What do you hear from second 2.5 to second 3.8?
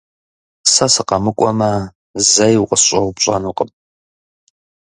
укъысщӀэупщӀэнукъым.